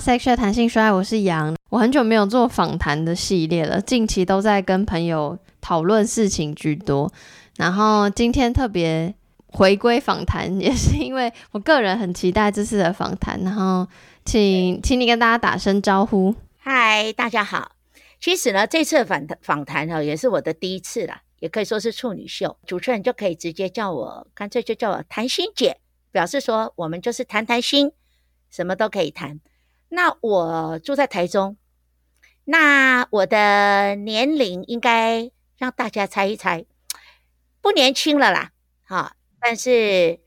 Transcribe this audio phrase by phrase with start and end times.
[0.00, 1.54] Sex Chat 谈性说爱，我是杨。
[1.68, 7.12] 我很久没有做访谈的系列了，近期都在跟朋友讨论事情居多。
[7.58, 9.14] 然后今天特别
[9.48, 13.38] 回归访谈，也是因为我个人很期待这次的访谈。
[13.42, 13.86] 然后
[14.24, 16.34] 请请你跟大家打声招呼。
[16.56, 17.72] 嗨，大家好。
[18.18, 22.56] 其实呢，这次的访访谈哈，也是我的第一次啦，也可以说是处女秀。
[22.64, 25.76] 主持人就可以直接叫我，干脆就叫我谈心姐，
[26.10, 27.92] 表示说我们就是谈谈心。
[28.50, 29.38] 什么都可以谈。
[29.90, 31.56] 那我住在台中，
[32.44, 36.64] 那我的年龄应该让大家猜一猜，
[37.60, 38.52] 不年轻了啦，
[38.84, 40.20] 哈，但是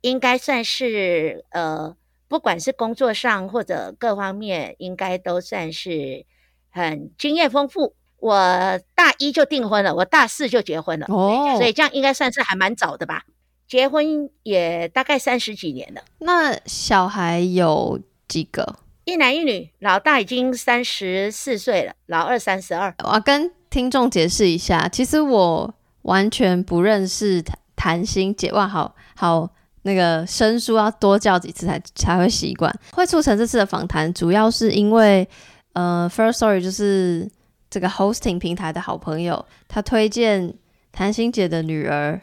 [0.00, 1.94] 应该算是呃，
[2.28, 6.24] 不管是工作上或者各方面，应该都算是
[6.70, 7.94] 很经验丰富。
[8.16, 13.24] 我大一就订婚了，我大四就结婚了，哦，所以这样应该算是还蛮早的吧。
[13.68, 18.76] 结婚也大概三十几年了，那小孩有几个？
[19.10, 22.94] 一男一女，老大已经三十四岁了，老二三十二。
[23.02, 27.42] 我要跟听众解释一下，其实我完全不认识
[27.74, 29.50] 谈心姐，哇，好好
[29.82, 32.72] 那个生疏要多叫几次才才会习惯。
[32.92, 35.28] 会促成这次的访谈，主要是因为
[35.72, 37.28] 呃，Firstory 就是
[37.68, 40.54] 这个 hosting 平台的好朋友，他推荐
[40.92, 42.20] 谈心姐的女儿。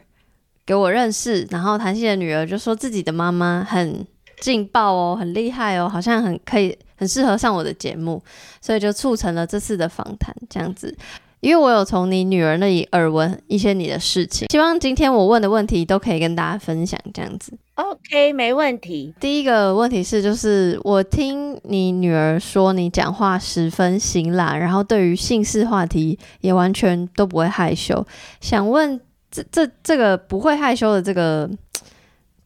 [0.64, 4.06] 给我认识，然后谈心的女儿就说自己的妈妈很
[4.40, 8.22] 劲爆哦，很厉害哦，好像很可以，很适合上我的节目，
[8.60, 10.96] 所以就促成了这次的访谈这样子。
[11.40, 17.52] 因为我有从你女儿那里耳闻一些你的事情，希望今天我问的问题都可以跟大家分享这样子。
[17.74, 19.14] OK，没问题。
[19.20, 28.06] 第一个问题是，就是我听你女儿说你讲话十分辛辣，然后对于性事话题也完全都不会害羞，
[28.40, 29.00] 想问。
[29.30, 31.46] 这这这个不会害羞的这个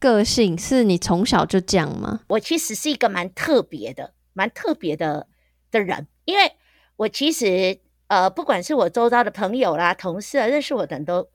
[0.02, 2.22] 个性，是你从小就这样吗？
[2.26, 5.28] 我其实是一个蛮特别的、蛮特别的
[5.70, 6.50] 的人，因为
[6.96, 7.78] 我其实
[8.08, 11.28] 呃，不管是我周遭的朋友啦、同事啊、认识我的人都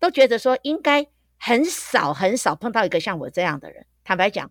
[0.00, 1.06] 都觉得说，应该
[1.36, 3.84] 很少很少碰到一个像我这样的人。
[4.02, 4.50] 坦白讲，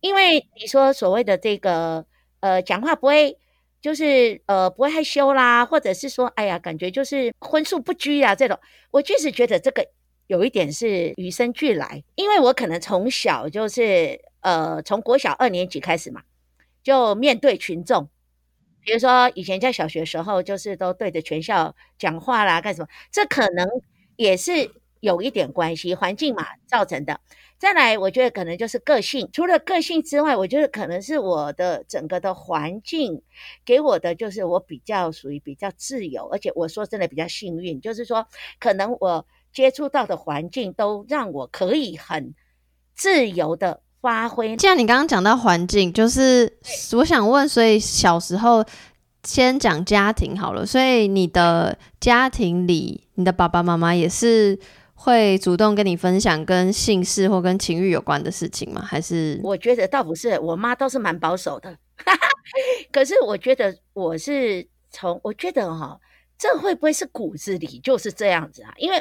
[0.00, 2.04] 因为你说所谓的这个
[2.40, 3.38] 呃，讲话不会
[3.80, 8.58] 就是呃不会害羞啦，或者是说哎呀，感觉就是荤素不拘啊这种，
[8.90, 9.82] 我确实觉得这个。
[10.26, 16.22] 有一点是与生俱来，因为我可能从小就是呃，从国小二年级开始嘛，
[16.82, 18.08] 就面对群众，
[18.82, 22.88] 比如说以前在小学时候，就是都对着全校讲话啦，干什么？
[23.12, 23.68] 这可能
[24.16, 24.70] 也是
[25.00, 27.20] 有一点关系，环境嘛造成的。
[27.58, 33.22] 再来，我觉得可能就是个性，除了个性之外，我觉得可能是我的整个的环境
[33.64, 38.26] 给我的，就是我比较属于比较自由，而且我说真的比较幸运，就是说
[38.58, 39.26] 可能我。
[39.54, 42.34] 接触到的环境都让我可以很
[42.94, 44.56] 自由的发挥。
[44.56, 46.58] 既然你刚刚讲到环境，就是
[46.94, 48.64] 我想问，所以小时候
[49.22, 50.66] 先讲家庭好了。
[50.66, 54.58] 所以你的家庭里，你的爸爸妈妈也是
[54.94, 58.82] 会主动跟你分享跟性事或跟情欲有关的事情吗？
[58.82, 59.40] 还是？
[59.42, 61.78] 我觉得倒不是，我妈都是蛮保守的。
[62.90, 65.98] 可是我觉得我是从，我觉得哈，
[66.36, 68.74] 这会不会是骨子里就是这样子啊？
[68.78, 69.00] 因为。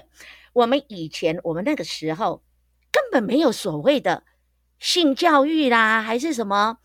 [0.54, 2.42] 我们以前，我们那个时候
[2.92, 4.24] 根本没有所谓的
[4.80, 6.78] 性教育啦，还是什么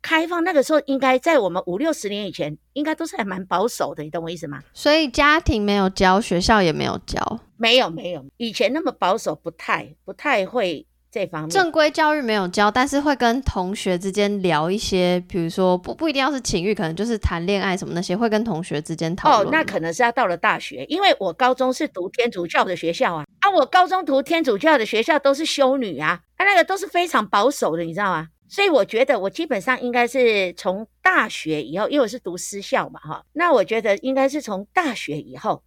[0.00, 0.44] 开放。
[0.44, 4.62] 那个时候应该在我们五六十年以前，应该都是还蛮保守的，你懂我意思吗？
[4.74, 10.86] 所以家庭没有教，学校也没有教，没有没有，以前那么保守，不太不太会。
[11.12, 19.46] 这方面正规教育没有教，但是会跟同学之间聊一些，比如说不不一定要是情欲，可能就是谈恋爱什么那些，会跟同学之间讨论。
[19.46, 28.28] 哦，那可能是要到了大学，因为我高中是读天主教的学校啊，啊，我高中读天主教的学校都是修女啊，啊，那个都是非常保守的，你知道吗？
[28.48, 35.62] 所以我觉得我基本上应该是从大学以后，因为我是读私校嘛，哈，那我觉得应该是从大学以后，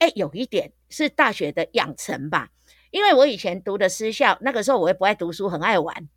[0.00, 2.48] 哎，有一点是大学的养成吧。
[2.90, 6.08] 因为我以前读的私校，那个时候我也不爱读书，很爱玩。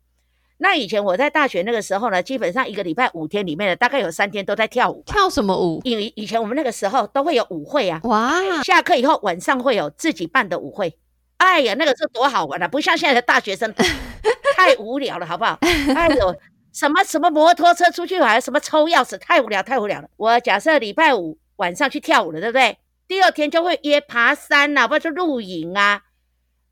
[0.58, 5.02] 那以前我在大学那个时候呢，基本上一个礼拜五天里面呢，大概有三天都在跳舞。
[5.04, 5.80] 跳什么舞？
[5.84, 8.00] 因为以前我们那个时候都会有舞会啊。
[8.04, 8.62] 哇！
[8.62, 10.96] 下课以后晚上会有自己办的舞会。
[11.38, 12.68] 哎呀，那个时候多好玩啊！
[12.68, 13.74] 不像现在的大学生
[14.56, 15.58] 太无聊了，好不好？
[15.94, 16.34] 哎呦，
[16.72, 20.08] 什么什么摩托车出去玩，什么抽钥匙，太无聊，太无聊了。
[20.16, 22.78] 我假设礼拜五晚上去跳舞了，对不对？
[23.08, 26.02] 第二天就会约爬山啊，或者露营啊。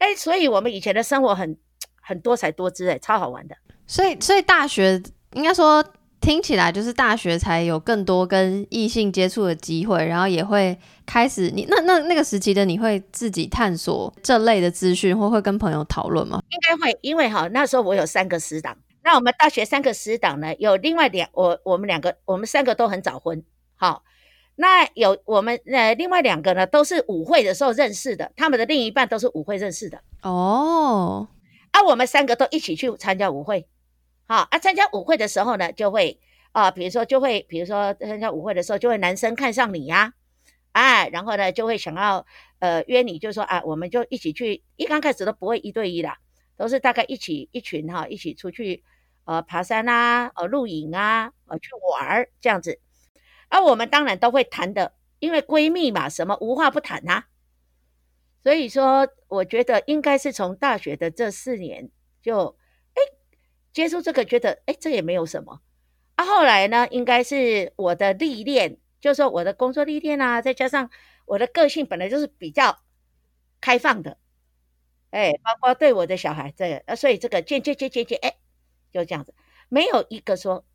[0.03, 1.57] 哎，所以我们以前的生活很
[2.01, 3.57] 很多彩多姿，哎，超好玩的。
[3.87, 5.01] 所以，所以大学
[5.35, 5.85] 应该说
[6.21, 10.77] 听起来就是大学才有更多跟异性接触的机会，然后也会
[11.07, 16.43] 开始你那那那个时期的你会自己探索这类的资讯，或会跟朋友讨论吗？
[16.49, 23.41] 应该会，因为哈那时候我有三个死党，那我们大学三个死党呢，有另外两我我们两个我们三个都很早婚，
[23.77, 24.03] 好，
[24.63, 30.01] 那有我们呃另外两个呢都是舞会的时候认识的，他们的另一半都是舞会认识的。
[30.23, 31.27] 哦，
[31.73, 33.67] 啊，我们三个都一起去参加舞会，
[34.29, 36.21] 好啊，参加舞会的时候呢就会
[36.53, 40.13] 啊，比如说就会比如说参加舞会的时候就会男生看上你呀，
[40.71, 42.25] 啊，然后呢就会想要
[42.61, 46.19] 呃约你，就说啊，我们就一起去，一刚开始都不会一对一啦，
[46.57, 48.85] 都是大概一起一群哈一起出去。
[49.25, 52.92] 呃，爬山啊，呃，露营啊，呃，去玩儿这样子，而、
[53.53, 57.27] 啊、我们当然都会谈的，因为闺蜜嘛，什么无话不谈啊。
[58.43, 61.91] 所以说，我觉得应该是从大学的这四年
[62.23, 62.57] 就，
[62.95, 63.03] 哎，
[63.73, 65.61] 接触这个，觉得哎，这也没有什么。
[66.15, 70.91] 啊，后来呢，应该是我的历练，就是说我的工作历练啊，再加上
[71.27, 72.79] 我的个性本来就是比较
[73.61, 74.17] 开放的，
[75.11, 78.35] 哎，包括对我的小孩，这个，呃，所以这个渐渐渐渐渐，哎。
[78.93, 79.35] 就这样子，
[79.71, 80.67] 没有一个说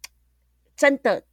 [0.75, 1.23] 真的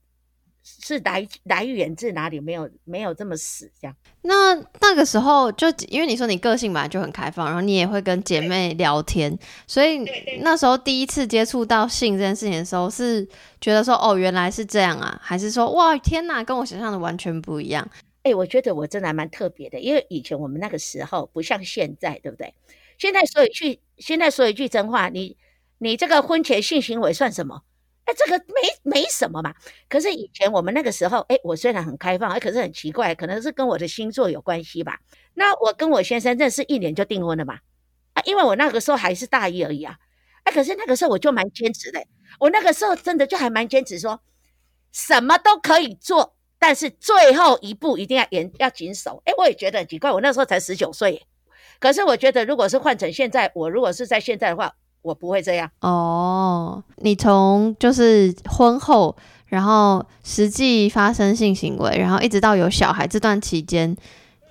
[0.64, 3.94] 是来来源自哪里，没有没有这么死这样。
[4.22, 9.98] 那那个时候就因为你说你个性本来就很开放，然后你也会跟姐妹聊天，所以
[10.40, 13.28] 那时候第一次接触到性这件事情的时候，是
[13.60, 17.86] 觉得说哦，原来是这样啊，还是说哇天哪，跟我想象的完全不一样？
[18.22, 22.54] 哎、欸，我觉得我真的还蛮特别的，因为以前我们那个时候不像现在，对不对？
[22.98, 25.36] 现在说一句，现在说一句真话，你。
[25.78, 27.62] 你这个婚前性行为算什么？
[28.04, 29.54] 哎，这个没没什么嘛。
[29.88, 34.98] 可是以前我们那个时候，哎，我虽然很开放，哎，可是很奇怪，可能是跟我的星座有关系吧。
[35.32, 37.58] 那我跟我先生认识一年就订婚了嘛？
[38.12, 39.96] 啊，因为我那个时候还是大一而已啊。
[40.42, 42.04] 哎，可是那个时候我就蛮坚持的，
[42.38, 44.20] 我那个时候真的就还蛮坚持说，
[44.92, 49.22] 什么都可以做，但是最后一步一定要严要谨守。
[49.24, 51.26] 哎，我也觉得很奇怪，我那时候才十九岁，
[51.80, 54.74] 可是我觉得如果是换成现在，我如果是在现在的话。
[55.04, 56.82] 我不会这样哦。
[56.96, 59.14] 你从就是婚后，
[59.46, 63.94] 然后实际发生性行为，然后一直到有小孩这段期间，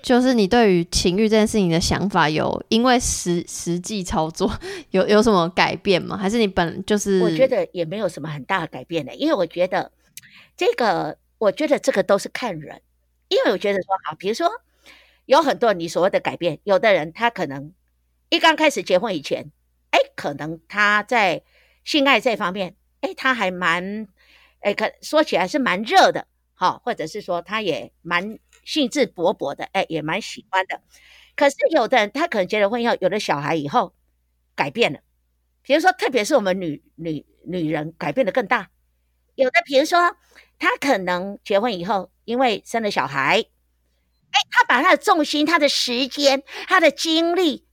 [0.04, 4.54] 就是你对于情欲这件事情的想法有因为实实际操作
[4.92, 6.16] 有有什么改变吗？
[6.16, 7.20] 还是你本就是？
[7.22, 9.92] 我觉得也没有什么很大的改变的，因为我觉得
[10.56, 12.80] 这个，我觉得这个都是看人，
[13.28, 14.48] 因为我觉得说好，比如说
[15.26, 17.72] 有很多你所谓的改变，有的人他可能
[18.30, 19.52] 一刚开始结婚以前。
[20.15, 21.44] 可能他在
[21.83, 24.07] 性爱这方面，哎，他还蛮，
[24.62, 30.81] 哎，可说起来是蛮热的，好，或者是说他也蛮兴致勃勃的，哎，也蛮喜欢的。
[31.36, 33.94] 可是有的人，他可能结了婚以后，有了小孩以后，
[34.56, 35.00] 改变了。
[35.62, 38.69] 比如说，特别是我们女女女人，改变的更大。
[39.36, 40.16] 有的，比如说，
[40.59, 43.39] 他可能结婚以后，因为生了小孩，
[44.31, 47.68] 哎，他把他的重心、他的时间、他的精力。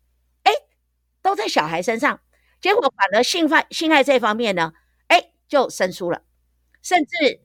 [1.23, 2.19] 都在小孩身上，
[2.61, 4.73] 结果反而性犯性爱这方面呢，
[5.09, 6.23] 哎，就生疏了，
[6.83, 7.41] 甚至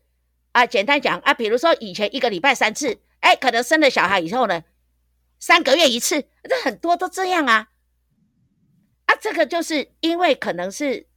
[0.52, 4.64] 啊，简单讲啊，比如说以前一个礼拜三次，哎，可能生了小孩以后呢，
[5.40, 7.70] 三个月一次，这很多都这样啊，
[9.06, 11.08] 啊，这个就是因为可能是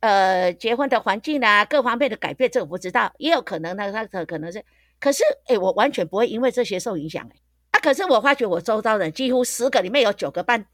[0.00, 4.64] 呃结婚的环境啊，各方面的改变，这个不知道，也有可能呢，他可可能是，
[4.98, 7.36] 可是哎，我完全不会因为这些受影响哎，
[7.72, 10.66] 啊，可是我发觉我周遭人几乎十个里面有九个半。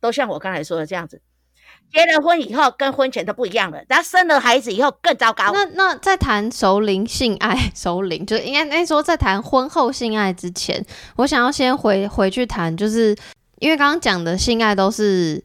[0.00, 1.22] 都像我刚才说的这样子，
[1.92, 5.52] 结了婚以后跟婚前都不一样了，然后生了孩子以后更糟糕。
[5.52, 10.84] 那那在谈熟龄性爱， 熟龄就应该那时候在谈婚后性爱之前，
[11.16, 13.16] 我想要先回回去谈，就是
[13.60, 15.42] 因为刚刚讲的性爱都是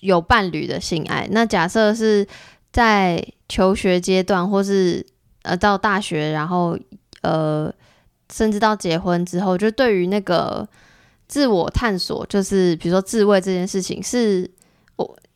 [0.00, 1.28] 有伴侣的性爱。
[1.30, 2.26] 那假设是
[2.72, 5.04] 在求学阶段，或是
[5.42, 6.78] 呃到大学，然后
[7.20, 7.70] 呃
[8.32, 10.66] 甚至到结婚之后，就对于那个。
[11.30, 14.50] 自我探索就是，比如说自慰这件事情，是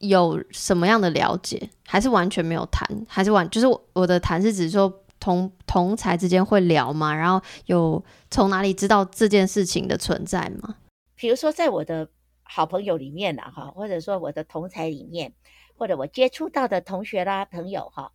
[0.03, 7.15] 有什么样的了解，还是完全没有谈，还是完就是我我的谈是指说同同才之间会聊吗？
[7.15, 10.77] 然后有从哪里知道这件事情的存在吗？
[11.15, 12.09] 比如说在我的
[12.43, 15.33] 好朋友里面啊，哈，或者说我的同才里面，
[15.77, 18.13] 或者我接触到的同学啦、朋友哈，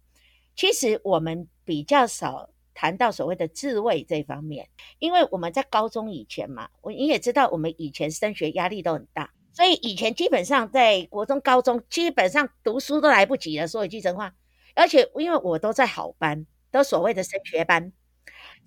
[0.56, 2.50] 其实我们比较少。
[2.79, 13.68] 谈到所谓的自慰这方面，因为我们在高中以前嘛，我你也知道，我们以前升学压力都很大，所以以前基本上在国中、高中基本上读书都来不及了。
[13.68, 14.36] 说一句真话，
[14.76, 17.92] 而且因为我都在好班，都所谓的升学班，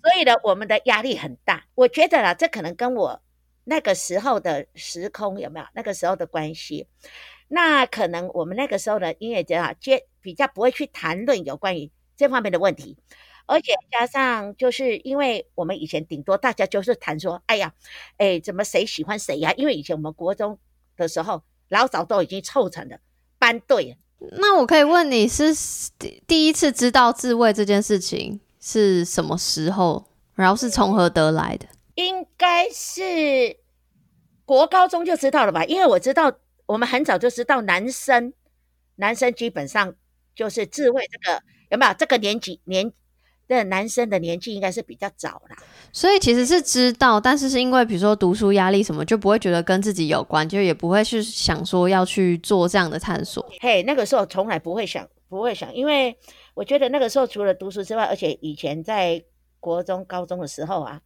[0.01, 1.65] 所以呢，我们的压力很大。
[1.75, 3.21] 我觉得啦，这可能跟我
[3.63, 6.87] 那个时候的时空有没有那个时候的关系？
[7.47, 12.97] 那可能我们那个时候呢，因为这样接比较不会去谈论有关于这方面的问题。
[13.45, 17.73] 而且加上，就是因为我们以前顶多大家就是谈说，哎呀，
[18.17, 19.53] 哎，怎么谁喜欢谁呀？
[19.55, 20.59] 因为以前我们国中
[21.01, 22.97] 的时候，老早都已经凑成了
[23.39, 25.53] 班队，那我可以问你是
[25.97, 30.07] 第第一次知道自慰这件事情是什么时候？
[30.35, 31.67] 然后是从何得来的？
[31.95, 33.57] 应该是
[34.45, 35.65] 国高中就知道了吧？
[35.65, 36.31] 因为我知道
[36.67, 38.33] 我们很早就知道男生，
[38.95, 39.93] 男生基本上
[40.35, 41.93] 就是自慰这个有没有？
[41.93, 42.93] 这个年纪年。
[43.57, 45.57] 的男生的年纪应该是比较早啦，
[45.91, 53.47] 所以其实是知道，但是是因为比如说读书压力什么，就不会觉得跟自己有关，就也不会去想说要去做这样的探索。
[53.59, 56.17] 嘿，那个时候从来不会想，不会想，因为
[56.53, 59.23] 我觉得那个时候除了读书之外，而且以前在
[59.59, 60.99] 国中、高中的时候啊，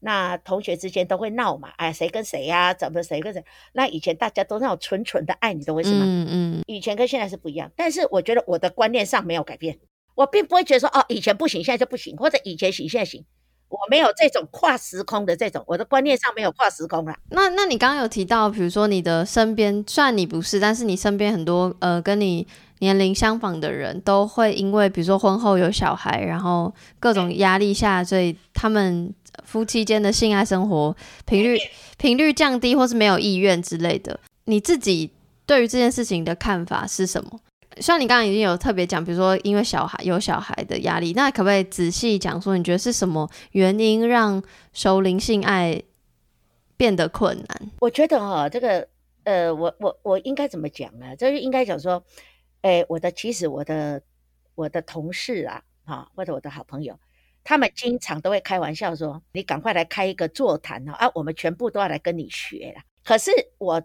[0.00, 2.74] 那同学之间都会闹嘛，哎，谁跟谁呀、啊？
[2.74, 3.44] 怎么谁跟谁？
[3.72, 6.04] 那以前大家都那种纯纯的爱，你都会什么？
[6.04, 6.62] 嗯嗯。
[6.66, 9.78] 以前跟现在是不一样，但是我觉得我的观念上没有改变。
[10.14, 13.24] 我并不会觉得说哦，以前不行，现在就不行，或者以前行，现在行。
[13.68, 17.16] 我没有这种跨时空的这种，我的观念上没有跨时空啦。
[17.30, 22.44] 那那你刚刚有提到，比如说你的身边，虽然你不是，但是你身边很多呃跟你
[22.80, 29.14] 年龄相仿的人都会因为比如说婚后有小孩，然后各种压力下，所以他们
[29.44, 31.56] 夫妻间的性爱生活频率
[31.96, 34.18] 频率降低，或是没有意愿之类的。
[34.46, 35.12] 你自己
[35.46, 37.38] 对于这件事情的看法是什么？
[37.76, 45.80] 像你刚刚已经有特别讲，比如说因为小孩有小孩的压力，那可不可以仔细讲说，你觉得是什么原因让熟龄性爱
[46.76, 47.70] 变得困难？
[47.78, 48.88] 我觉得哈、哦，这个
[49.22, 51.14] 呃，我我我应该怎么讲呢？
[51.14, 52.04] 就是应该讲说，
[52.62, 54.02] 哎，我的其实我的
[54.56, 56.98] 我的同事啊，哈，或者我的好朋友，
[57.44, 62.82] 他们经常都会开玩笑说，你赶快来开一个座谈啊，我们全部都要来跟你学啦。
[63.04, 63.80] 可是我。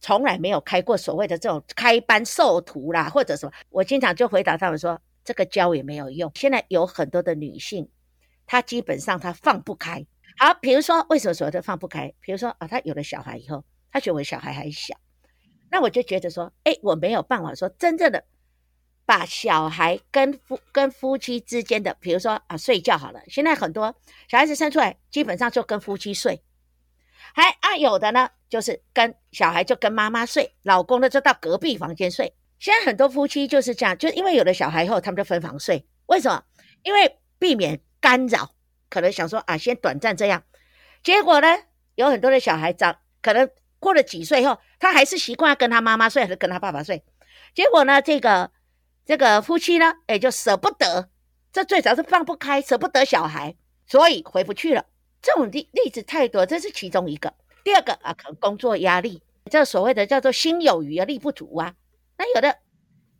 [0.00, 6.30] 从来没有开过所谓的这种开班授徒啦，或者什么，我经常就回答他们说，这个教也没有用。
[6.34, 7.88] 现在有很多的女性，
[8.46, 10.06] 她基本上她放不开。
[10.38, 12.14] 好，比如说为什么所谓的放不开？
[12.20, 14.94] 比如说啊，她有了小孩以后，她觉得我小孩还小，
[15.70, 18.24] 那我就觉得说，哎，我没有办法说真正的
[19.04, 23.94] 把小孩跟夫跟夫妻之间的，比如说啊睡觉好了，现在很多
[24.28, 26.40] 小孩子生出来，基本上就跟夫妻睡。
[27.34, 32.34] 还啊，有的呢，就是跟小孩就跟妈妈睡，老公呢就到隔壁房间睡。
[32.58, 35.86] 现在很多夫妻就是这样，就因为有了小孩后，他们就分房睡。
[36.06, 36.42] 为什么？
[36.82, 38.50] 因为避免干扰，
[38.90, 40.42] 可能想说啊，先短暂这样。
[41.02, 41.48] 结果呢，
[41.94, 47.04] 有很多的小孩长，可能过了几岁后，他还是习惯跟他妈妈睡，还是跟他爸爸睡。
[47.54, 48.50] 结果呢，这个
[49.04, 51.08] 这个夫妻呢，也就舍不得，
[51.52, 53.54] 这最早是放不开，舍不得小孩，
[53.86, 54.84] 所以回不去了。
[55.20, 57.34] 这种例例子太多，这是其中一个。
[57.64, 61.74] 第二个啊，可能工作压力，这所谓的叫做心有余而力不足啊。
[62.16, 62.56] 那有的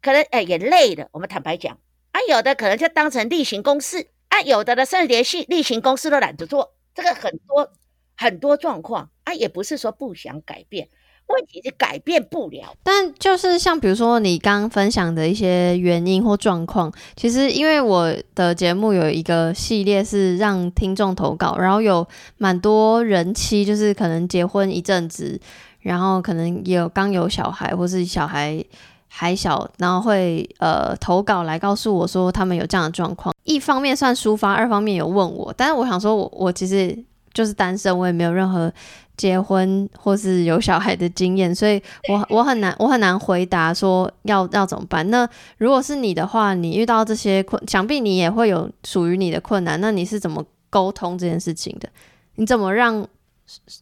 [0.00, 1.78] 可能哎也累了，我们坦白讲
[2.12, 7.72] 啊，有的可能就当成例行公事啊，有的呢甚至连续例行公事都懒得做，这个很多
[8.16, 10.88] 很多状况啊，也不是说不想改变。
[11.28, 22.06] 问题是改变不了，但就是像比如说你刚刚分享的一些原因或状况，其实因为我的节目有一个系列是让听众投稿，然后有
[22.38, 25.38] 蛮多人妻，就是可能结婚一阵子，
[25.80, 28.64] 然后可能也有刚有小孩，或是小孩
[29.06, 36.96] 还小，然后会呃投稿来告诉我说他们有这样的状况，一方面算抒发，二方面有问我，但是我想说我我其实
[37.34, 38.72] 就是单身，我也没有任何。
[39.18, 45.10] 结婚或是有小孩的经验，所以我我很难我很难回答说要要怎么办。
[45.10, 49.78] 那如果是你的话，你遇到这些困，想必你也会有属于你的困难。
[49.80, 51.90] 那你是怎么沟通这件事情的？
[52.36, 53.06] 你怎么让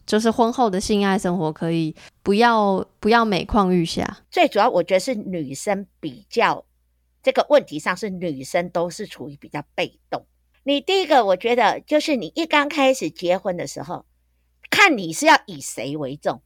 [0.07, 4.17] 就是婚后的性爱生活可以不要不要每况愈下？
[4.31, 6.65] 最主要我觉得是女生比较
[7.21, 10.25] 这个问题上是女生都是处于比较被动。
[10.63, 14.03] 你第一个我觉得就是你一刚开始结婚的时候。
[14.69, 16.41] 看你是要以谁为重，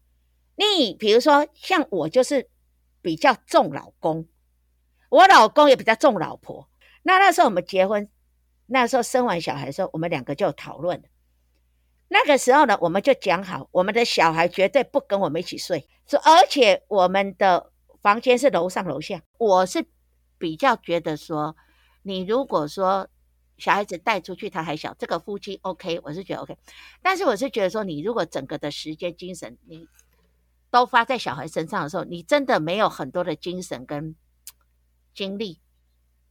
[0.56, 2.50] 你比如说像我就是
[3.01, 4.28] 比较重老公，
[5.10, 6.70] 我老公也比较重老婆。
[7.04, 8.10] 那那时候我们结婚，
[8.68, 11.04] 那时候生完小孩的时候，我们两个就讨论。
[12.08, 19.22] 那个时候呢，我们就讲好，我们的小孩绝对不跟我们一起睡，说而且我们的房间是楼上楼下。
[19.38, 19.86] 我是
[20.38, 21.56] 比较觉得说，
[22.01, 23.10] 你如果说。
[23.62, 26.58] 小孩子带出去，他还小，这个夫妻 OK，我是觉得 OK，
[27.03, 29.88] 但是我是觉得说，你如果整个的时间、精神你
[30.72, 34.15] 都花在小孩身上的时候，你真的没有很多的精神跟
[35.13, 35.60] 精力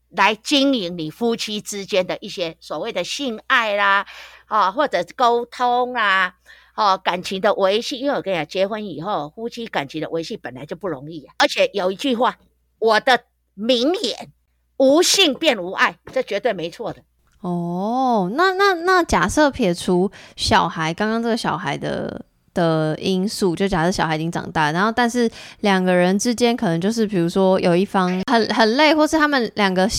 [0.09, 4.05] 来经营你夫妻之间的一些所谓的性爱啦，
[4.47, 6.35] 啊，或者沟通啦，
[6.75, 7.97] 哦，感情的维系。
[7.97, 11.35] 因为我跟你讲，结婚以后，夫妻感情的维系本来就不容易啊。
[11.37, 12.37] 而且有一句话，
[12.79, 13.23] 我的
[13.53, 14.33] 名言：
[14.75, 17.05] 无性便无爱，这绝对没错的。
[17.41, 25.29] 哦，那那那假设撇除小孩，刚刚这个小孩的的因素，就假设小孩已经长大，然后但是
[25.61, 29.89] 两个人之间可能就是比如说有一方很很累，或是他们两个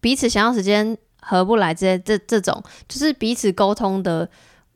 [0.00, 4.28] 彼此想要时间合不来这些这这种，就是彼此沟通的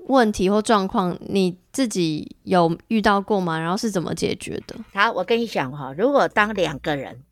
[0.09, 3.57] 问题或状况，你自己有遇到过吗？
[3.57, 4.75] 然后是怎么解决的？
[4.93, 7.23] 好，我跟你讲哈，如果当两个人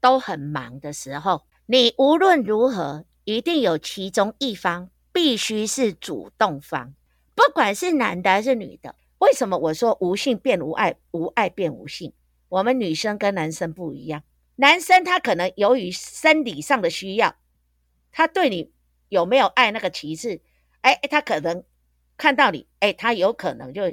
[0.00, 6.94] 都很忙的时候，你无论如何一定有其中一方必须是主动方，
[7.34, 8.94] 不管是男的还是女的。
[9.18, 12.12] 为什么我说无性变无爱，无爱变无性？
[12.48, 14.22] 我们女生跟男生不一样，
[14.56, 17.36] 男生他可能由于生理上的需要，
[18.10, 18.72] 他对你
[19.08, 20.40] 有没有爱那个其次，
[20.80, 21.62] 哎，他可能
[22.16, 23.92] 看到你，哎，他有可能就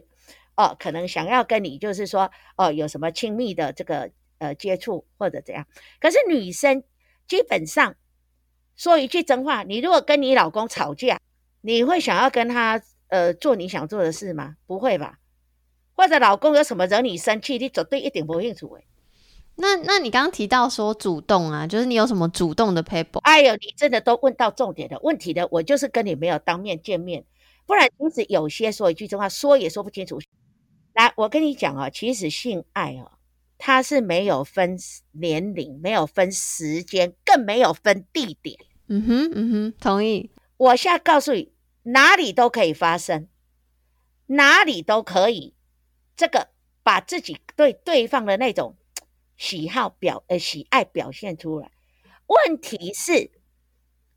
[0.55, 5.67] 哦，可能想要跟你就是说哦，有什么亲密的这个呃接触或者怎样。
[5.99, 6.83] 可是女生
[7.27, 7.95] 基本上
[8.77, 11.19] 说一句真话，你如果跟你老公吵架，
[11.59, 12.81] 你会想要跟他。
[13.09, 14.57] 呃，做你想做的事吗？
[14.65, 15.17] 不会吧？
[15.95, 18.85] 或者老公有什么惹你生气，你绝对一点不兴趣诶。
[19.55, 23.19] 那那你刚刚提到说主动啊，就是你有什么主动的撇步？
[23.19, 27.23] 哎呦，你真的都问到重点的问题的，我就是跟你没有当面见面，
[27.65, 30.19] 不然其实有些说一句真话，说也说不清楚。
[30.93, 33.09] 来，我跟你讲啊，其实性爱啊，
[33.57, 34.77] 它是没有分
[35.13, 38.57] 年龄，没有分时间，更没有分地点。
[38.87, 40.31] 嗯哼，嗯哼，同意。
[40.57, 41.53] 我现在告诉你。
[41.89, 43.29] 哪里都可以发生，
[44.25, 45.55] 哪里都可以，
[46.17, 46.49] 这个
[46.83, 48.75] 把自己对对方的那种
[49.37, 51.71] 喜好表呃喜爱表现出来。
[52.25, 53.31] 问题是，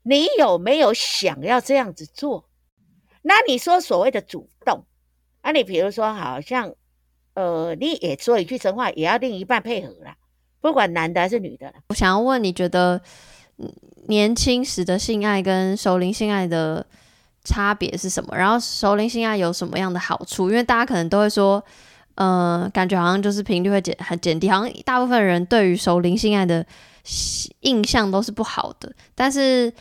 [0.03, 2.49] 你有没有想要这样子做？
[3.21, 4.85] 那你说所谓的主动，
[5.39, 6.75] 啊，你比如说，好像
[7.35, 10.17] 呃，你也说一句真话，也要另一半配合啦，
[10.59, 11.73] 不管男的还是女的。
[11.87, 13.01] 我想要问，你觉得
[14.07, 16.85] 年轻时的性爱跟熟龄性爱的？
[17.43, 18.37] 差别是什么？
[18.37, 20.51] 然后熟龄性爱有什么样的好处？
[20.51, 21.59] 因为大家可能都会说，
[22.13, 26.63] 呃，感觉好像就是频率会减很减低，好像大部分人对于熟龄性爱的
[27.61, 28.93] 印象都是不好的。
[29.15, 29.73] 但是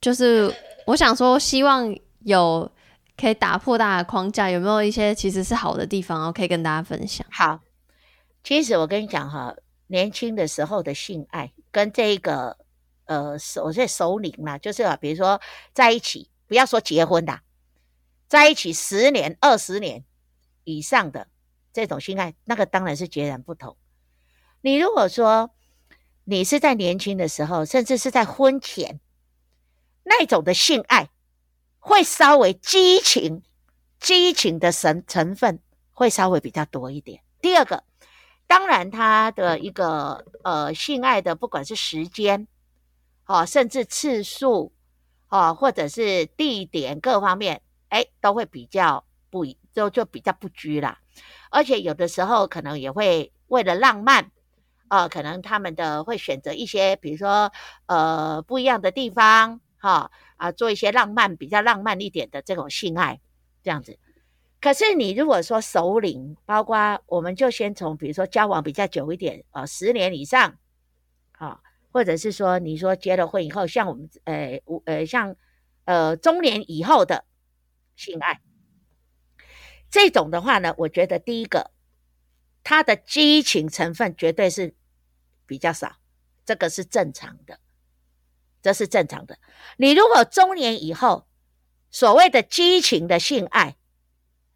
[0.00, 0.52] 就是
[0.84, 2.68] 我想说，希望有
[3.16, 7.24] 可以打破大家的框架，有没有一些其实是好的地方，然后可以跟大家分享？
[7.30, 7.60] 好，
[8.42, 9.54] 其实我跟你讲哈，
[9.86, 12.56] 年轻的时候的性爱跟这个
[13.06, 13.32] 呃，
[13.64, 15.40] 我说熟龄嘛，就是啊，比如说
[15.72, 16.30] 在一起。
[16.48, 17.40] 不要说结婚的，
[18.28, 20.04] 在一起十年、二十年
[20.62, 21.26] 以上的
[21.72, 23.76] 这种性爱，那个当然是截然不同。
[24.60, 25.50] 你如果说
[26.22, 29.00] 你是在年轻的时候，甚至是在婚前
[30.04, 31.10] 那种的性爱，
[31.80, 33.42] 会稍微激情、
[33.98, 35.58] 激情的成成分
[35.90, 37.24] 会稍微比较多一点。
[37.40, 37.82] 第二个，
[38.46, 42.46] 当然他的一个呃性爱的，不管是时间，
[43.26, 44.72] 哦，甚至次数。
[45.28, 51.00] 哦，或者是地点各方面，哎，都会比较不，就就比较不拘啦。
[51.50, 54.30] 而且有的时候可能也会为了浪漫，
[54.86, 57.52] 啊，可能他们的会选择一些，比如说
[57.86, 63.20] 呃不一样的地方，哈、啊，做一些浪漫比较浪漫一点的这种性爱
[63.64, 63.98] 这样子。
[64.60, 70.54] 可是你如果说首领，包括我们就先从比如说交往比较久一点，呃，十年以上，
[71.32, 71.60] 好、
[71.96, 75.34] 或者是说，你说结了婚以后，像我们，呃，呃，像，
[75.86, 77.24] 呃，中年以后的
[77.96, 78.42] 性爱，
[79.88, 81.70] 这种的话呢，我觉得第一个，
[82.62, 84.74] 它的激情成分绝对是
[85.46, 85.96] 比较少，
[86.44, 87.60] 这个是正常的，
[88.60, 89.38] 这是正常的。
[89.78, 91.26] 你如果中年以后，
[91.90, 93.78] 所谓的激情的性爱，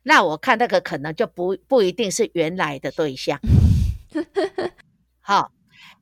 [0.03, 3.41] 那我看那个可能就不不一定是原来的对象，
[5.23, 5.53] 好。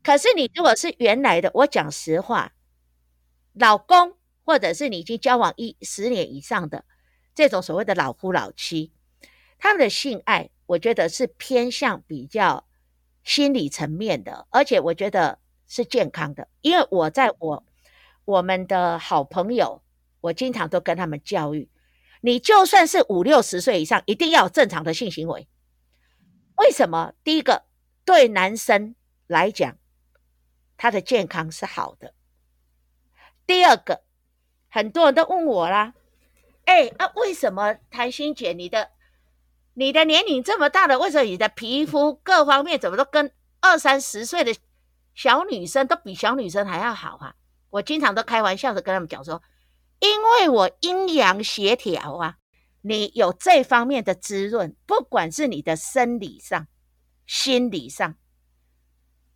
[0.03, 2.55] 可是你如果是原来的，我讲实话，
[3.53, 6.85] 老公或者是你已经交往一十年以上的
[7.35, 8.93] 这种所谓的老夫老妻，
[9.59, 12.67] 他们的性爱，我觉得是偏向比较
[13.23, 16.49] 心理层面的，而且我觉得是健康的。
[16.63, 17.67] 因为我在我
[18.25, 19.83] 我们的好朋友，
[20.21, 21.69] 我经常都跟他们教育，
[22.23, 25.47] 你就算是五六十岁以上，一定要有正常的性行为。
[26.57, 27.13] 为什么？
[27.23, 27.65] 第一个，
[28.07, 28.95] 对男生
[29.27, 29.77] 来讲。
[30.79, 32.14] 他的健康是好的。
[33.47, 34.03] 第二个，
[34.71, 35.93] 很多人都问我啦，
[36.64, 38.91] 哎啊，为什么谭心姐你的
[39.75, 44.55] 你的年龄这么大了，为什么你的皮肤各方面怎么都跟二三十岁的
[45.14, 47.35] 小女生都比小女生还要好啊？
[47.71, 49.43] 我经常都开玩笑的跟他们讲说，
[49.99, 52.37] 因为我阴阳协调啊，
[52.83, 56.67] 你有这方面的滋润，不管是你的生理上、
[57.27, 58.14] 心理上，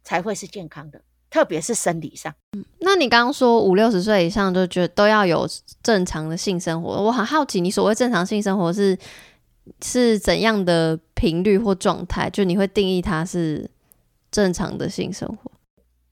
[0.03, 1.03] 才会是健康的。
[1.33, 5.49] 特别是生理上，嗯，那你刚刚说五六十岁以上就觉得都要有
[5.83, 8.99] 正常的性生活，我很好奇，你所谓正常性生活是
[9.81, 12.29] 是怎样的频率或状态？
[12.29, 13.71] 就你会定义它是
[14.31, 15.51] 正常的性生活？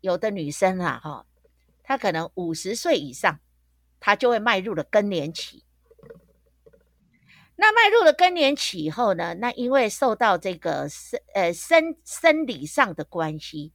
[0.00, 1.26] 有的女生啊，哈，
[1.82, 3.40] 她可能五十岁以上，
[4.00, 5.64] 她就会迈入了更年期。
[7.56, 13.74] 那迈入了更年期以后呢，那因为受到这个生呃生生理上的关系，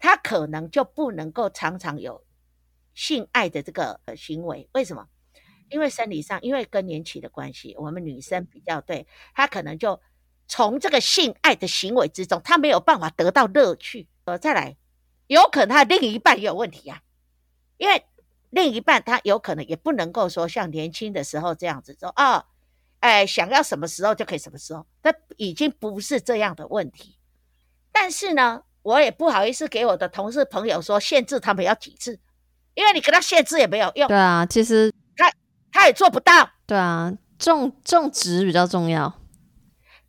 [0.00, 2.24] 她可能就不能够常常有
[2.94, 4.68] 性爱的这个行为。
[4.72, 5.06] 为什么？
[5.68, 10.00] 因为生理上，因为更年期的关系，我们女生比较对，她可能就
[10.48, 14.08] 从这个性爱的行为之中，她没有办法得到乐趣。
[14.24, 14.76] 呃，再来，
[15.28, 17.06] 有可能她另一半也有问题呀、啊，
[17.76, 18.04] 因为
[18.50, 22.44] 另一半他有可能也不能够说像年轻的时候这样子说啊、哦，
[22.98, 27.16] 哎，想要什么时候就可以什么时候，那已经不是这样的问题。
[27.92, 32.18] 但是呢，我也不好意思给我的同事朋友说限制他们要几次，
[32.74, 34.08] 因为你给他限制也没有用。
[34.08, 34.92] 对啊，其实。
[35.16, 35.30] 他
[35.70, 36.50] 他也做不到。
[36.66, 39.20] 对啊，种种植比较重要。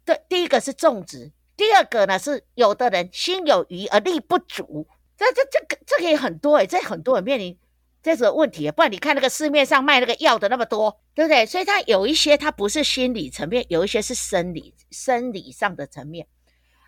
[0.06, 4.88] 对，第一个是种植，第二个呢是有的人心有余而力不足。
[5.18, 7.58] 这这这个这个也很多诶，这很多人面临
[8.02, 8.72] 这种问题。
[8.72, 11.46] 不然你看那个市面上卖那个药的那么多，对不对？
[11.46, 16.26] 所以他有一些他不是心理层面，有一些是生理生理上的层面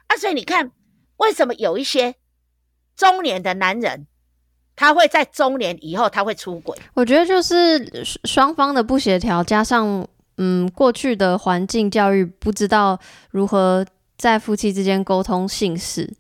[0.08, 0.16] 啊。
[0.16, 0.72] 所以你看，
[1.18, 2.16] 为什么有一些
[2.96, 4.08] 中年的男人？
[4.76, 6.76] 他会在中年以后，他会出轨。
[6.96, 13.00] 我觉得就是双方的不协调，加上嗯过去的环境教育不知道
[13.30, 13.86] 如何
[14.18, 16.12] 在夫妻之间沟通性事。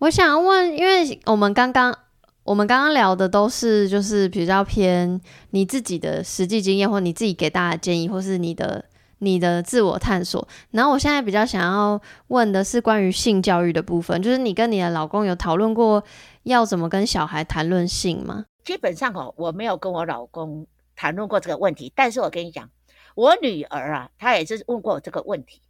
[0.00, 1.96] 我想要问，因为我们刚刚
[2.42, 8.84] 我们刚刚聊的都是就是比较偏你自己的实际经验，或你自己给大家的建议，或是你的
[9.20, 10.46] 你的自我探索。
[10.72, 16.04] 然后我现在比较想要问的是关于性教育的部分，就是你跟你的老公有讨论过。
[16.44, 18.46] 要怎么跟小孩谈论性吗？
[18.64, 21.92] 基本上哦，我没有跟我老公谈论过这个问题。
[21.94, 22.70] 但是我跟你讲，
[23.14, 25.60] 我女儿啊，她也是问过我这个问题。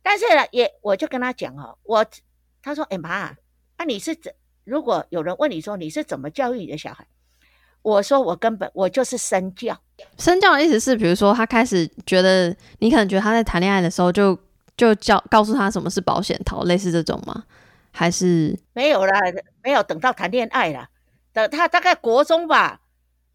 [0.00, 2.06] 但是呢，也我就跟她讲哦，我
[2.62, 3.34] 她说：“哎妈，
[3.76, 4.32] 那、啊、你是怎？
[4.62, 7.04] 如果有人问你说你是怎么教育你的小孩？”
[7.82, 9.78] 我说：“我根本我就是身教。
[10.18, 14.34] 身教的意思是，比如说他开始觉得你可能觉得他在谈恋爱的时候就，
[14.76, 17.44] 就就教告诉他什么是保险套，类似这种吗？”
[17.92, 19.18] 还是没有啦，
[19.64, 20.88] 没有等到谈恋爱啦。
[21.32, 22.82] 等他大概国中吧，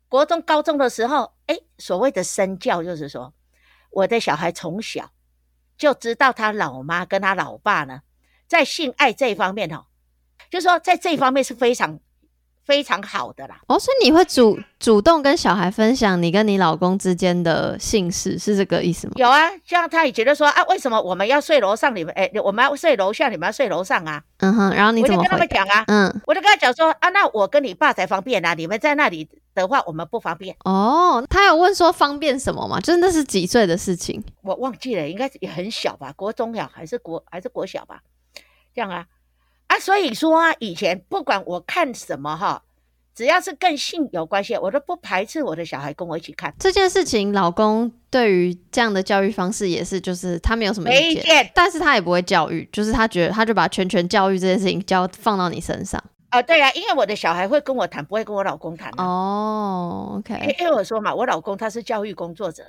[0.07, 3.33] 国中高中的时候，哎，所谓的身教就是说，
[3.91, 5.11] 我的小孩从小
[5.77, 8.01] 就知道他老妈跟他老爸呢，
[8.47, 9.87] 在性爱这一方面哦，
[10.49, 11.99] 就是说在这一方面是非常。
[12.65, 13.59] 非常好的啦。
[13.67, 19.13] 哦，所以你会主主动跟小孩分享你跟你老公之间的姓氏，是这个意思吗？
[19.17, 24.21] 有啊，这样他也觉得说啊，为什么我们要睡楼上，你们哎，我们要睡楼下，你们要睡楼上啊？
[24.39, 25.83] 嗯哼，然后你怎么我就跟他们讲啊？
[25.87, 30.55] 嗯，我就跟他讲说啊，那我跟你爸才方便啊，你们在那里的话，我们不方便。
[30.65, 32.79] 哦，他有问说方便什么吗？
[32.79, 34.23] 真的是几岁的事情？
[34.41, 38.01] 我忘记了，应该也很小吧，国中呀，还是国还是国小吧？
[38.73, 39.05] 这样啊。
[39.67, 42.63] 啊，所以说啊，以前不管我看什么哈，
[43.15, 47.33] 只要是跟性有关系，我都不排斥我的小孩跟我一起看这件事情。
[47.33, 55.99] 老公对于这样的教育方式也是，就是他没有什么意见，但是他也不会教育，就是他觉得他就把全权教育这件事情交放到你身上。
[56.29, 59.03] 啊、呃，对啊，因为我的小孩会跟我谈，不会跟我老公谈、啊。
[59.03, 62.63] 哦，OK，因为我说嘛，我老公他是教育工作者，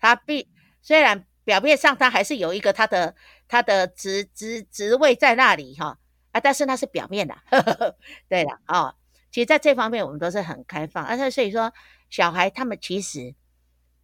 [0.00, 0.46] 他必
[0.80, 3.14] 虽然表面上他还是有一个他的
[3.48, 5.98] 他的职职职位在那里哈。
[6.40, 7.96] 但是那是表面的，呵 呵
[8.28, 8.94] 对了、哦，
[9.30, 11.72] 其实在这方面我们都是很开放，而且所以说
[12.10, 13.34] 小孩他们其实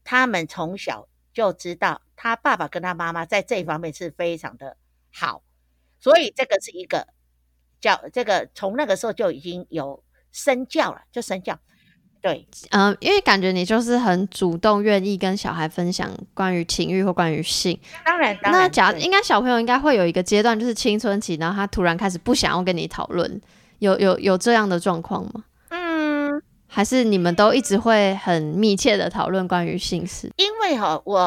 [0.05, 4.77] 他们从小就知道他爸爸跟他妈妈在这方面是非常的
[5.13, 5.43] 好，
[6.01, 7.09] 所以这个是一个
[7.81, 11.59] 叫，这个从那个时候就已经有身教了，就身教。
[12.25, 17.79] 对，嗯、呃，因为感觉你就是很主动，愿意跟小孩分享关于情欲或关于性。
[18.03, 23.39] 当然，当然那假应该小朋友应该会有一个阶段，就是青春期，然后他突然开始不想要跟你讨论，
[23.81, 25.45] 有有有这样的状况吗？
[25.69, 30.31] 嗯，还是你们都一直会很密切的讨论关于性事？
[30.39, 31.21] 因为哈，我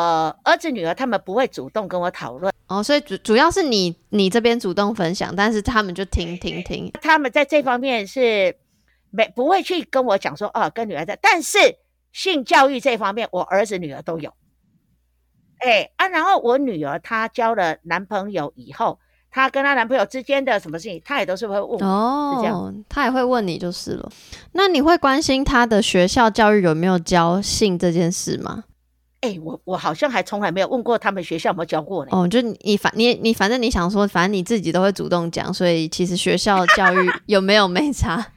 [0.44, 8.56] 儿子女儿他们不会主动跟我讨论哦，所以主主要是你你这边主动分享，但是他们就听听听，他们在这方面是。
[9.18, 11.58] 没不会去跟我讲说哦，跟女儿在，但是
[12.14, 14.32] 性教育这方面，我儿子女儿都有。
[15.58, 19.00] 哎啊，然后我女儿她交了男朋友以后，
[19.32, 21.84] 她跟她男朋友之间的什么事情，她也都是会问我。
[21.84, 24.08] 哦，是这样，她也会问你就是了。
[24.52, 28.66] 那你会关心她的学校教育有没有教性这件事吗？
[29.22, 32.12] 哎，我我好像还从来没有问过他们学校有没有教过呢。
[32.14, 38.34] 哦，就你反你你反正你想说，反正你自己都会主动讲，所以其实学校教育 有没有没差。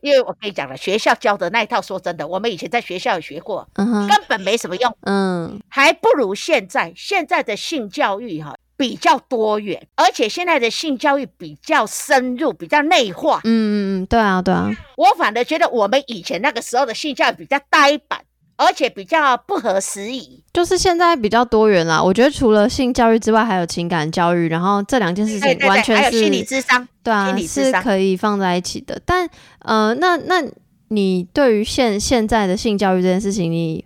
[0.00, 18.20] 因为我跟你讲了，学校教的那一套，说真的，我们以前在学校有学过，嗯，根本没什么用，嗯，还不如现在现在的性教育哈比较多元，而且现在的性教育比较深入，比较内化，嗯嗯嗯，对啊对啊，我反而觉得我们以前那个时候的性教育比较呆板。
[18.56, 22.00] 而且比较不合时宜，就是现在比较多元啦。
[22.00, 29.00] 我觉得除了性教育之外，还有情感教育，然后这两件事情完全是心理智商，对啊，是可以放在一起的。
[29.04, 30.40] 但呃，那那
[30.88, 33.84] 你对于现现在的性教育这件事情，你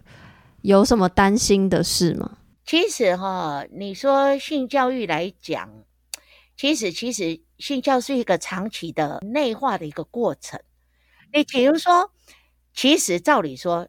[0.61, 2.33] 有什么担心的事吗？
[2.66, 5.70] 其实哈，你说性教育来讲，
[6.59, 10.61] 其实其实性教是一个长期的内化的一个过程。
[11.33, 12.11] 你比如说，
[12.74, 13.88] 其实照理说。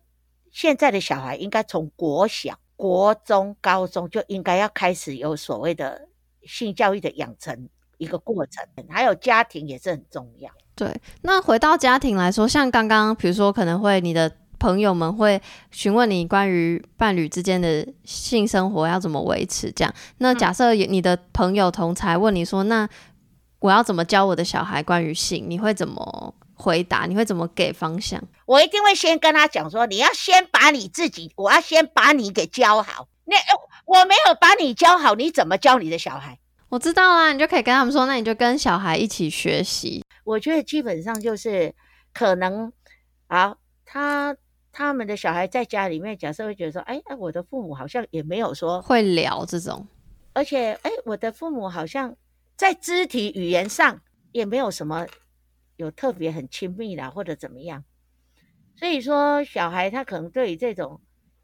[0.52, 6.08] 现在的小孩应该从国小、国中、高中就应该要开始有所谓的
[6.44, 10.50] 性教育的养成一个过程，还有家庭也是很重要。
[10.76, 19.94] 对，那回到家庭来说，像刚刚比如说可能会你的朋友们会询问你关于伴侣之间的性生活要怎么维持，这样。
[20.20, 22.88] 那假设你的朋友同才问你说，那
[23.60, 25.46] 我要怎么教我的小孩关于性？
[25.50, 26.34] 你会怎么？
[26.62, 28.22] 回答，你会怎么给方向？
[28.46, 33.08] 我一定会先跟他讲说，你要先把你自己，我要先把你给教好。
[33.24, 33.38] 那
[33.86, 36.38] 我没有把你教好，你怎么教你的小孩？
[36.68, 40.04] 我知道啦，你就可以跟他们说，那你就跟小孩一起学习。
[40.26, 41.74] 我觉得基本上就是
[42.14, 42.72] 可能
[43.28, 44.36] 啊，他
[44.74, 49.88] 他们的小孩在家里面，假设会觉得说，哎哎，我的父母好像也没有说会聊这种，
[50.34, 52.14] 而且哎，我的父母好像
[52.58, 54.02] 在肢体语言上
[54.34, 55.08] 也没有什么。
[55.80, 57.86] 有特别很亲密啦，或者怎么样，
[58.78, 61.00] 所以说小孩他可能对于这种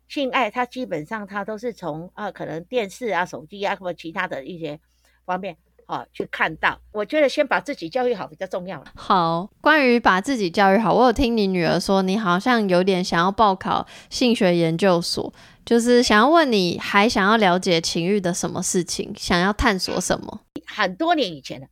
[0.10, 4.78] 性爱，他基本上他都是从啊可能电视啊、手机啊或其他的一些
[5.24, 6.82] 方面啊去看到。
[6.92, 8.84] 我觉得先把自己教育好比较重要。
[8.94, 15.34] 好，关于把自己教育好，我有听你女儿说，你好像有点想要报考性学研究所，
[15.66, 20.42] 就是想要问你还想要了解情欲的什么事情，想要探索什么？
[20.68, 21.68] 很多年以前的。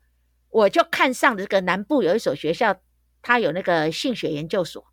[0.53, 2.79] 我就看上这个南部有一所学校，
[3.23, 4.85] 它有那个性学研究所，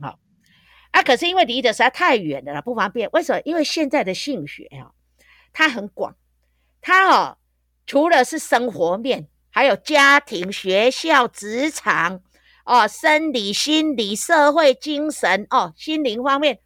[0.00, 0.18] 好
[0.90, 3.08] 啊，可是因为离得实在太远了，不方便。
[3.12, 3.40] 为什么？
[3.44, 4.90] 因为现在的性学啊，
[5.52, 6.16] 它很广，
[6.80, 7.38] 它哦，
[7.86, 12.20] 除了是生活面，还有家庭、学校、职场
[12.64, 16.60] 哦，生理、心理、社会、精神哦，心灵方面，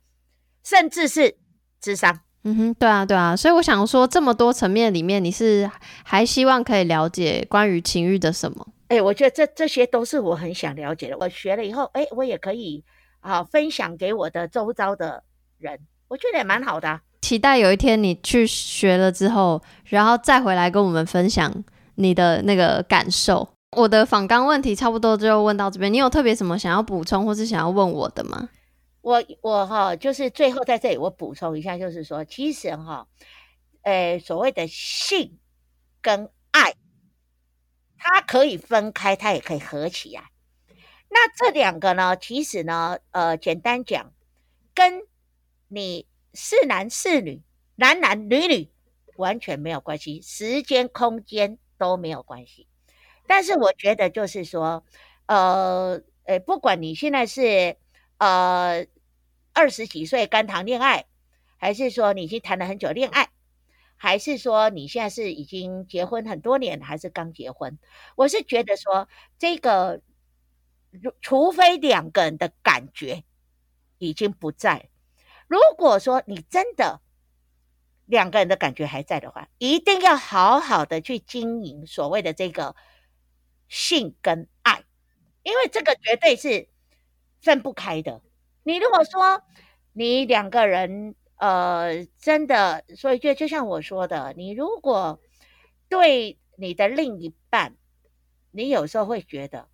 [0.64, 1.36] 甚至是
[1.78, 2.20] 智商。
[2.42, 5.70] 嗯哼，对啊，对啊，所以我想说，这么多层面里面，你是
[6.04, 8.66] 还希望可以了解关于情欲的什么？
[8.88, 11.16] 哎、欸，我觉得这这些都是我很想了解的。
[11.18, 12.82] 我学了以后，哎、欸，我也可以
[13.20, 15.22] 啊分享给我的周遭的
[15.58, 17.00] 人，我觉得也蛮好的、啊。
[17.20, 21.52] 期待有一天你去学了之后，然后再回来跟我们分享
[21.96, 23.46] 你的那个感受。
[23.76, 28.48] 我的访纲问题差不多就问到这边，你有特别什么想要补充或是想要问我的吗？
[29.02, 33.08] 我我哈，就是最后在这里我补充一下，就是说，其实哈，
[33.82, 35.38] 诶，所谓的性
[36.02, 36.74] 跟爱，
[37.98, 40.24] 它可以分开，它也可以合起来。
[41.08, 44.12] 那这两个呢，其实呢，呃，简单讲，
[44.74, 45.02] 跟
[45.68, 47.42] 你是男是女、
[47.76, 48.70] 男男女女
[49.16, 52.66] 完全没有关系，时间、空间都没有关系。
[53.26, 54.84] 但是我觉得就是说，
[55.26, 57.76] 呃，诶，不管你现在是。
[58.20, 58.86] 呃，
[59.54, 61.06] 二十几岁刚谈恋爱，
[61.56, 63.30] 还是说你已经谈了很久恋爱，
[63.96, 67.78] 还是说你现在是已经结婚很多年，还是刚结婚？
[68.16, 70.02] 我是觉得说，这个，
[71.22, 73.24] 除非两个人的感觉
[73.96, 74.90] 已经不在，
[75.48, 77.00] 如果说你真的
[78.04, 82.76] 两个人的感觉还在的话，一定要好好的去经营所谓的这个
[83.66, 84.84] 性跟爱，
[85.42, 86.68] 因为这个绝对是。
[87.40, 88.20] 分不开的。
[88.62, 89.42] 你如果说
[89.92, 95.20] 你两个人，呃，真的，所以就就像我说的，你如果
[95.88, 97.76] 对你的另一半，
[98.50, 99.68] 你有时候会觉得，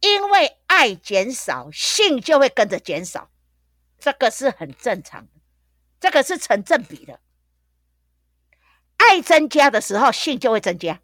[0.00, 3.30] 因为爱减少，性就会跟着减少，
[3.98, 5.40] 这个是很正常的，
[6.00, 7.20] 这个是成正比的。
[8.96, 11.00] 爱增加的时候，性就会增加。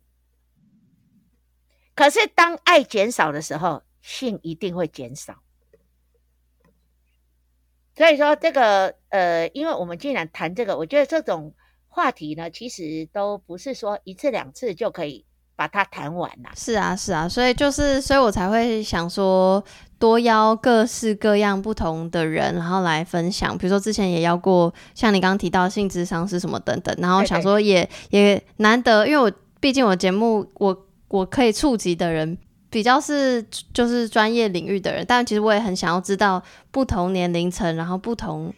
[1.94, 5.42] 可是当爱减少的时候，性一定会减少。
[7.96, 11.52] 所以说这个呃，因为我们既然谈这个，我觉得这种
[11.88, 16.50] 话题呢，其实都不是说一次两次就可以把它谈完了。
[16.56, 19.62] 是啊，是啊，所以就是，所以我才会想说，
[19.98, 23.56] 多邀各式各样不同的人，然后来分享。
[23.58, 32.38] 比如说之前也邀过，像你刚刚提到性智商是什么等等，然后想说也也难得，因为我毕竟我节目我我可以触及的人
[32.72, 38.52] 比较是就是专业领域的人，但其实我也很想要知道不同年龄层，然后不同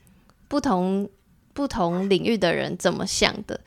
[0.47, 1.09] 不同
[1.53, 3.59] 不同领域的人怎么想的。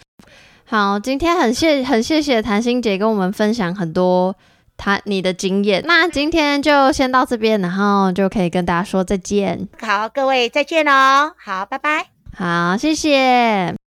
[0.63, 4.35] 好，今天很谢很谢谢谭心姐跟我们分享很多
[4.77, 5.83] 她你的经验。
[5.85, 9.67] 那今天就先到这边，然后就可以跟大家说再见。
[9.81, 11.33] 好，各位再见哦。
[11.37, 12.07] 好，拜拜。
[12.33, 13.86] 好，谢谢。